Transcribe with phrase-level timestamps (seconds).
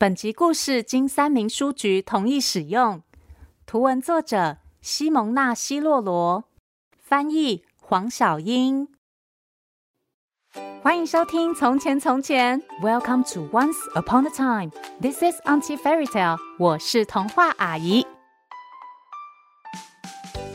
[0.00, 3.02] 本集故事经三民书局同意使用，
[3.66, 6.44] 图文作者西蒙娜·希洛罗，
[7.02, 8.86] 翻译黄小英。
[10.84, 14.70] 欢迎收听《从前从前》，Welcome to Once Upon a Time。
[15.00, 16.38] This is Auntie Fairy Tale。
[16.60, 18.06] 我是童话阿姨。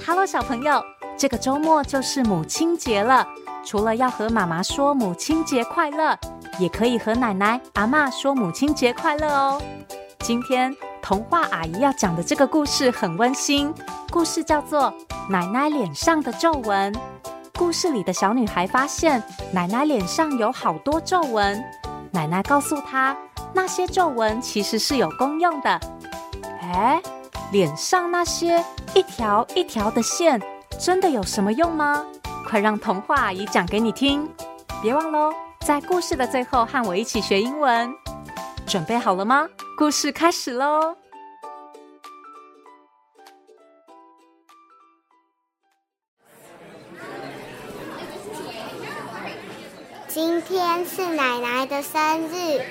[0.08, 0.82] Hello，小朋友，
[1.18, 3.28] 这个周末就是母亲节了。
[3.66, 6.18] 除了要和妈妈说母亲节快乐。
[6.60, 9.62] 也可以和奶奶、阿嬷说母亲节快乐哦。
[10.20, 13.74] 今天童话阿姨要讲的这个故事很温馨，
[14.12, 14.94] 故事叫做
[15.30, 16.94] 《奶奶脸上的皱纹》。
[17.58, 19.22] 故事里的小女孩发现
[19.52, 21.64] 奶奶脸上有好多皱纹，
[22.12, 23.16] 奶奶告诉她，
[23.54, 25.80] 那些皱纹其实是有功用的。
[26.62, 27.02] 哎，
[27.52, 28.64] 脸上那些
[28.94, 30.42] 一条一条的线，
[30.80, 32.04] 真的有什么用吗？
[32.48, 34.28] 快让童话阿姨讲给你听，
[34.82, 35.34] 别忘喽。
[35.64, 37.90] 在故事的最后，和我一起学英文。
[38.68, 39.48] 准备好了吗？
[39.78, 40.96] 故事开始喽！
[50.08, 52.62] 今天是奶奶的生日，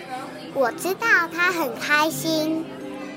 [0.55, 2.65] 我知道她很开心，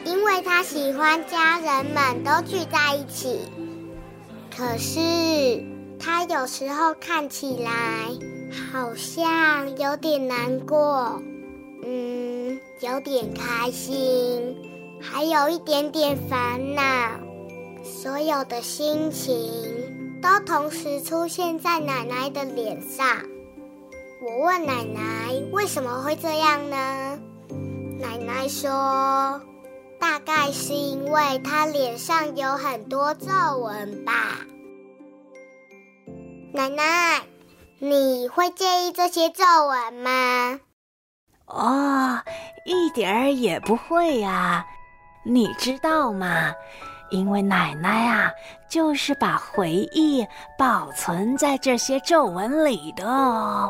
[0.06, 3.52] 因为她喜欢家人们都聚在一起。
[4.56, 5.64] 可是
[6.00, 8.35] 她有时候看起来……
[8.72, 11.22] 好像有点难过，
[11.84, 14.56] 嗯，有点开心，
[15.02, 16.82] 还有一点点烦恼，
[17.84, 23.06] 所有的心情都同时出现在奶奶的脸上。
[24.22, 27.20] 我问奶奶为什么会这样呢？
[28.00, 29.42] 奶奶说，
[30.00, 33.28] 大概是因为她脸上有很多皱
[33.60, 34.46] 纹吧。
[36.54, 37.22] 奶奶。
[37.80, 40.60] 你会介意这些皱纹吗？
[41.46, 42.22] 哦，
[42.66, 44.66] 一点儿也不会呀。
[45.26, 46.54] 你知道吗？
[47.12, 48.32] 因为奶奶啊，
[48.70, 50.26] 就是把回忆
[50.58, 53.70] 保存在这些皱纹里的哦。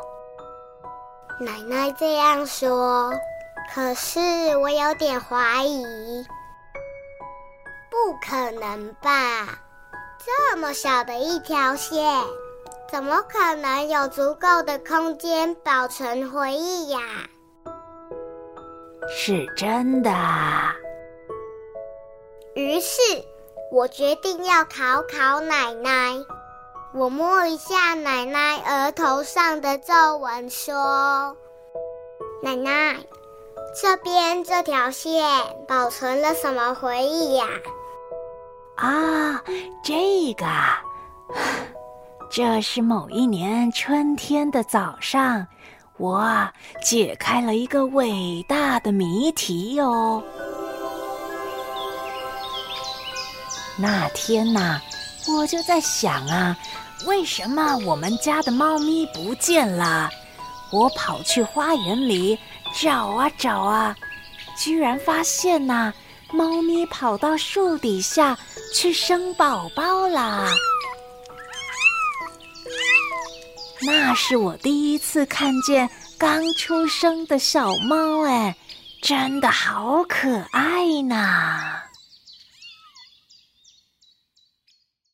[1.40, 3.12] 奶奶这样说，
[3.74, 4.20] 可是
[4.58, 6.26] 我有点怀疑。
[7.90, 9.48] 不可能吧？
[10.24, 12.04] 这么小的一条线。
[12.90, 17.00] 怎么可能有足够的空间保存回忆呀？
[19.10, 20.12] 是真的。
[22.56, 23.02] 于是，
[23.72, 26.14] 我决定要考考奶奶。
[26.94, 31.36] 我摸一下奶奶额头上的皱纹，说
[32.42, 32.96] ：“奶奶，
[33.82, 35.28] 这边这条线
[35.68, 37.46] 保存了什么回忆呀？”
[38.78, 39.44] 啊，
[39.84, 40.46] 这个。
[42.30, 45.46] 这是某一年春天的早上，
[45.98, 46.48] 我
[46.84, 50.22] 解开了一个伟大的谜题哟。
[53.78, 54.82] 那天呐，
[55.30, 56.58] 我就在想啊，
[57.06, 60.10] 为什么我们家的猫咪不见了？
[60.72, 62.38] 我跑去花园里
[62.82, 63.96] 找啊找啊，
[64.58, 65.94] 居然发现呐，
[66.32, 68.38] 猫咪跑到树底下
[68.74, 70.50] 去生宝宝啦。
[73.86, 78.56] 那是我第一次看见刚出生的小猫，哎，
[79.02, 81.82] 真的好可爱呢。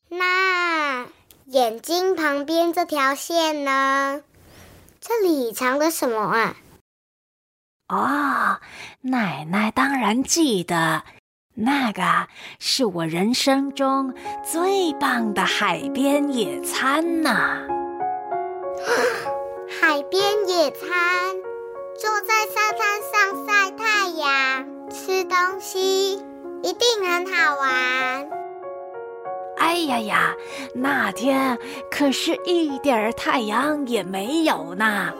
[0.08, 1.06] 那
[1.46, 4.22] 眼睛旁边这条线呢？
[5.00, 6.56] 这里藏的什么啊？
[7.88, 8.60] 哦，
[9.02, 11.02] 奶奶当然记得，
[11.54, 12.28] 那个
[12.58, 14.14] 是我人生中
[14.50, 17.81] 最棒的海边野餐呢。
[19.80, 20.88] 海边野餐，
[21.96, 26.14] 坐在沙滩上晒太阳、吃东西，
[26.62, 28.30] 一定很好玩。
[29.58, 30.34] 哎呀呀，
[30.74, 31.56] 那天
[31.90, 35.12] 可是一点太阳也没有呢。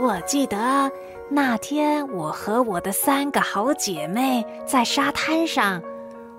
[0.00, 0.90] 我记得
[1.28, 5.82] 那天我和我的三个好姐妹在沙滩上，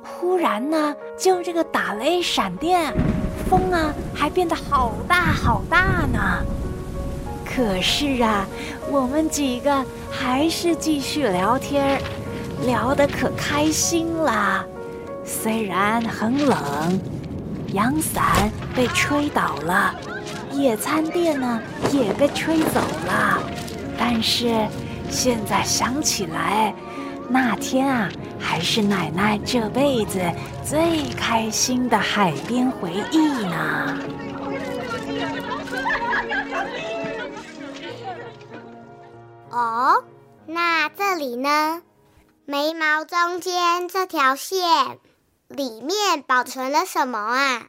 [0.03, 2.93] 忽然呢，就这个打雷闪电。
[3.49, 6.45] 风啊，还变得好大好大呢。
[7.43, 8.45] 可是啊，
[8.91, 11.99] 我们几个还是继续聊天，
[12.65, 14.63] 聊得可开心了。
[15.25, 17.01] 虽然很冷，
[17.73, 19.95] 阳伞被吹倒了，
[20.53, 21.59] 野餐垫呢
[21.91, 23.41] 也被吹走了。
[23.97, 24.67] 但是
[25.09, 26.73] 现在想起来，
[27.29, 28.09] 那天啊，
[28.39, 30.19] 还是奶奶这辈子
[30.65, 33.97] 最开心的海边回忆呢。
[39.51, 40.03] 哦，
[40.45, 41.81] 那这里呢？
[42.45, 44.97] 眉毛中间这条线
[45.47, 47.67] 里面保存了什么啊？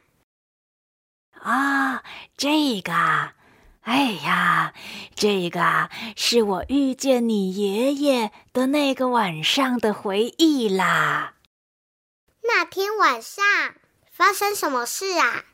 [1.39, 2.03] 啊，
[2.35, 2.91] 这个，
[3.83, 4.73] 哎呀，
[5.15, 11.33] 这个是我遇见你爷爷的那个晚上的回忆啦。
[12.43, 13.43] 那天晚上
[14.11, 15.45] 发生什么事啊？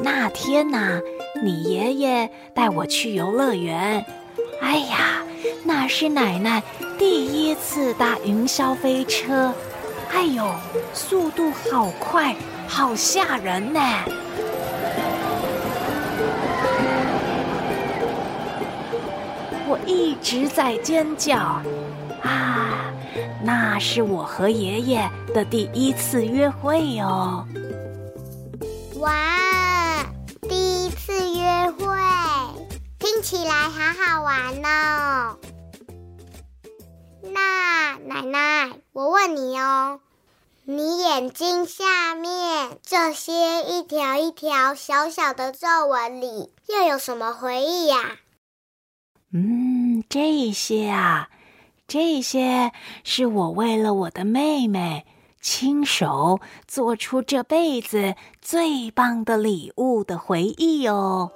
[0.00, 1.00] 那天呐、啊，
[1.42, 4.04] 你爷爷带我去游乐园。
[4.60, 5.24] 哎呀，
[5.64, 6.62] 那是奶奶
[6.98, 9.54] 第一次搭云霄飞车，
[10.12, 10.54] 哎呦，
[10.92, 12.36] 速度好快，
[12.68, 13.80] 好吓人呢！
[19.68, 21.36] 我一直在尖叫，
[22.22, 22.92] 啊，
[23.42, 27.44] 那是我和爷爷的第一次约会哦。
[29.00, 30.06] 哇，
[30.42, 31.96] 第一次约会。
[33.00, 35.36] 听起来好好玩哦。
[37.22, 39.98] 那奶奶，我问你哦，
[40.64, 48.18] 你眼睛下面这些一条一条小小的皱纹里，又有什么回忆呀？
[49.32, 51.28] 嗯，这些啊，
[51.88, 52.72] 这些
[53.04, 55.04] 是我为了我的妹妹
[55.40, 61.30] 亲手做出这辈子最棒的礼物的回忆哦。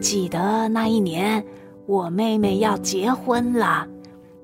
[0.00, 1.44] 记得那一年，
[1.86, 3.86] 我妹妹要结婚了，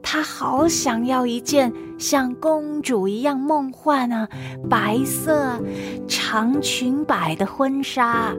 [0.03, 4.29] 她好想要一件像公主一样梦幻啊，
[4.69, 5.58] 白色
[6.06, 8.35] 长裙摆的婚纱。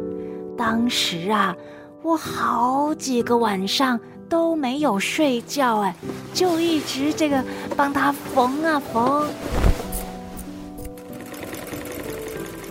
[0.58, 1.56] 当时啊，
[2.02, 5.96] 我好几个晚上都没有睡觉，哎，
[6.34, 7.44] 就一直这个
[7.76, 9.28] 帮他缝啊缝。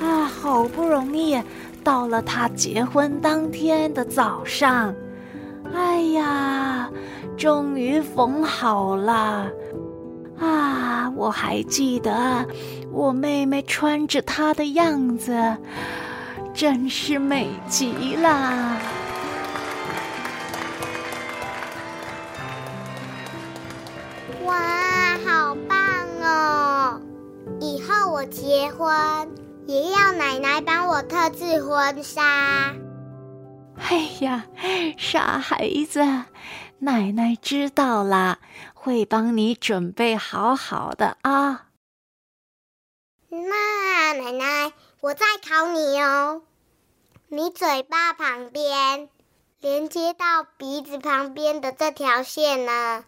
[0.00, 1.41] 啊，好不容易。
[1.85, 4.93] 到了他结婚当天的早上，
[5.73, 6.91] 哎呀，
[7.37, 9.47] 终于缝好了！
[10.37, 12.44] 啊，我还记得
[12.91, 15.56] 我妹妹穿着她的样子，
[16.56, 18.81] 真是美极了。
[24.44, 25.79] 哇，好棒
[26.23, 27.00] 哦！
[27.61, 28.88] 以后我结婚。
[29.67, 32.73] 也要奶奶帮我特制婚纱。
[33.76, 34.47] 哎呀，
[34.97, 36.00] 傻孩子，
[36.79, 38.38] 奶奶知道啦，
[38.73, 41.67] 会帮你准备好好的啊。
[43.29, 44.73] 那奶奶，
[45.06, 46.43] 我再考你哦。
[47.29, 49.08] 你嘴巴旁边
[49.61, 53.05] 连接到鼻子旁边的这条线呢？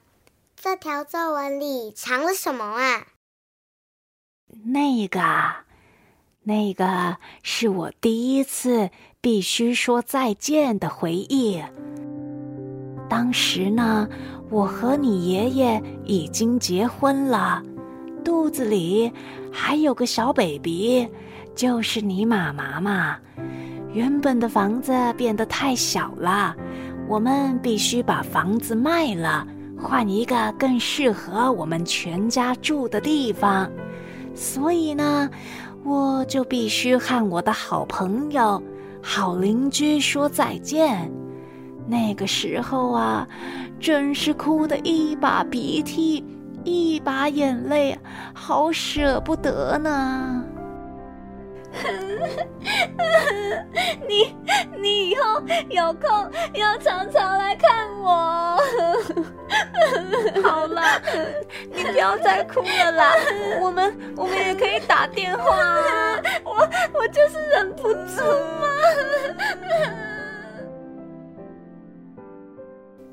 [0.54, 3.08] 这条皱纹里藏了什么啊？
[4.64, 5.20] 那个。
[6.44, 8.90] 那个是我第一次
[9.20, 11.60] 必须说再见的回忆。
[13.10, 14.08] 当时呢，
[14.50, 17.60] 我和你爷爷已经结婚了，
[18.24, 19.12] 肚子里
[19.52, 21.08] 还有个小 baby，
[21.58, 23.16] 就是你妈妈嘛。
[23.92, 26.54] 原本的房子变得太小了，
[27.08, 29.44] 我们必须把房子卖了，
[29.76, 33.68] 换一个更适合我们全家住的地方。
[34.34, 35.28] 所以呢。
[35.84, 38.62] 我就必须和我的好朋友、
[39.00, 41.10] 好邻居说再见。
[41.86, 43.26] 那个时候啊，
[43.80, 46.22] 真是哭得一把鼻涕
[46.64, 47.96] 一把眼泪，
[48.34, 50.44] 好舍不得呢。
[54.08, 54.34] 你
[54.76, 56.10] 你以后有空
[56.54, 58.56] 要常常来看我。
[60.42, 60.82] 好了，
[61.72, 63.12] 你不要再哭了啦。
[63.60, 66.20] 我们我们也可以打电话啊。
[66.44, 68.22] 我我就是忍不住
[68.60, 68.68] 嘛。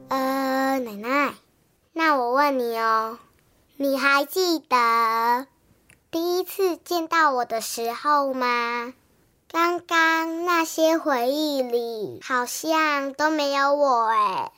[0.09, 1.33] 呃，奶奶，
[1.93, 3.17] 那我问你哦，
[3.77, 5.47] 你还记得
[6.15, 8.93] 第一次见到我的时候吗？
[9.51, 14.51] 刚刚那些回忆里好像都没有我哎。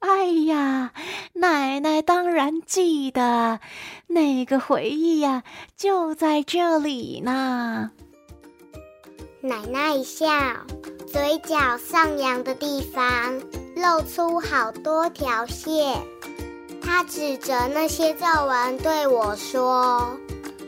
[0.00, 0.92] 哎呀，
[1.32, 3.60] 奶奶当然记得，
[4.08, 5.42] 那个回忆呀，
[5.74, 7.90] 就在这里呢。
[9.40, 10.26] 奶奶一笑，
[11.10, 13.40] 嘴角上扬的地方
[13.74, 16.02] 露出好多条线。
[16.82, 20.14] 她指着那些皱纹对我说：“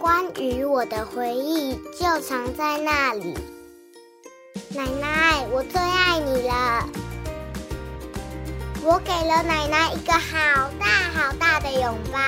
[0.05, 3.35] 关于我的回忆就藏在那里。”
[4.77, 6.87] 奶奶，我最爱你了。
[8.83, 12.19] 我给了奶奶一个好大好大的拥抱，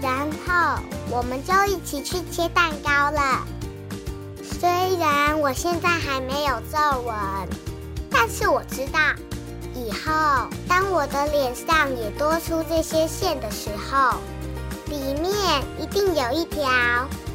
[0.00, 3.46] 然后我们就一起去切蛋糕了。
[4.42, 7.14] 虽然我现在还没有皱纹，
[8.10, 8.98] 但是我知道，
[9.74, 14.14] 以后当我的脸上也多出这些线的时候，
[14.90, 15.32] 里面
[15.78, 16.68] 一定有一条，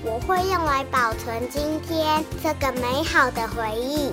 [0.03, 4.11] 我会用来保存今天这个美好的回忆。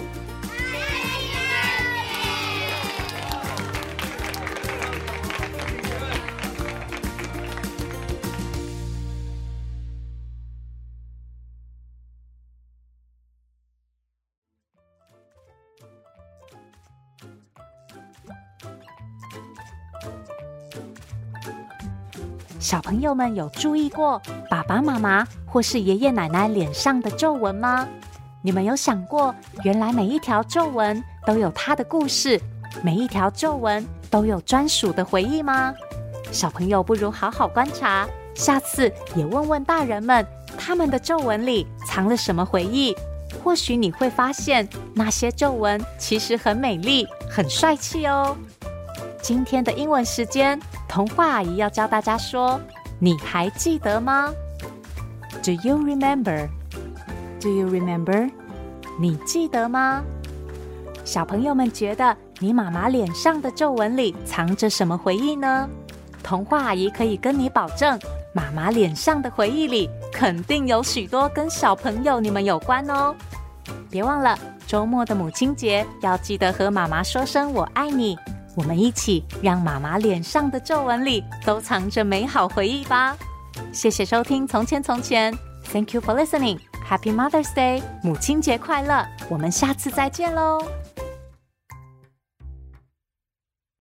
[22.63, 27.89] 小朋友们有注意过爸爸妈妈或是爷爷奶奶脸上的皱纹吗？
[28.41, 32.41] 你们有想过，原来每一条皱纹都有它的故事，
[32.81, 35.75] 每一条皱纹都有专属的回忆吗？
[36.31, 40.25] 小朋友不如好好观察，下次也问问大人们，
[40.57, 42.95] 他们的皱纹里藏了什么回忆？
[43.43, 48.37] 或许你会发现，那些皱纹其实很美丽、很帅气哦。
[49.23, 52.61] 今天的英文时间，童话阿姨要教大家说
[52.99, 54.33] ：“你还记得吗
[55.45, 56.49] ？”Do you remember?
[57.41, 58.29] Do you remember?
[58.99, 60.03] 你记得吗？
[61.05, 65.69] 小朋友们觉得你妈妈脸上的皱纹里藏着什么回忆呢？
[66.21, 67.97] 童话阿姨可以跟你保证，
[68.35, 73.15] 妈妈脸上的回忆里肯定有许多跟小朋友你们有关哦。
[73.89, 74.37] 别忘了
[74.67, 78.19] 周末的母亲节，要记得和妈妈说声“我爱你”。
[78.55, 83.17] 我们一起让妈妈脸上的皱纹里都藏着美好回忆吧！
[83.73, 85.33] 谢谢收听《从前从前》
[85.73, 86.59] ，Thank you for listening.
[86.89, 89.07] Happy Mother's Day，母亲节快乐！
[89.31, 90.63] 我们下次再见喽。